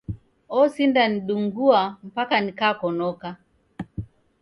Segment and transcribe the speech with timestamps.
[0.59, 3.29] Osindanidungua mpaka nikakonoka.